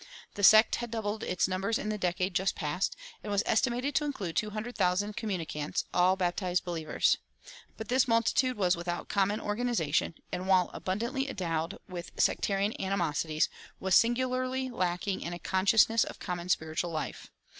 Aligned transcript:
The 0.33 0.41
sect 0.43 0.77
had 0.77 0.89
doubled 0.89 1.21
its 1.21 1.47
numbers 1.47 1.77
in 1.77 1.89
the 1.89 1.97
decade 1.99 2.33
just 2.33 2.55
passed, 2.55 2.95
and 3.21 3.31
was 3.31 3.43
estimated 3.45 3.93
to 3.93 4.03
include 4.03 4.35
two 4.35 4.49
hundred 4.49 4.75
thousand 4.75 5.15
communicants, 5.15 5.83
all 5.93 6.15
"baptized 6.15 6.65
believers." 6.65 7.19
But 7.77 7.87
this 7.89 8.07
multitude 8.07 8.57
was 8.57 8.75
without 8.75 9.09
common 9.09 9.39
organization, 9.39 10.15
and, 10.31 10.47
while 10.47 10.71
abundantly 10.73 11.29
endowed 11.29 11.77
with 11.87 12.13
sectarian 12.17 12.73
animosities, 12.81 13.47
was 13.79 13.93
singularly 13.93 14.71
lacking 14.71 15.21
in 15.21 15.33
a 15.33 15.37
consciousness 15.39 16.03
of 16.03 16.17
common 16.17 16.49
spiritual 16.49 16.89
life. 16.89 17.29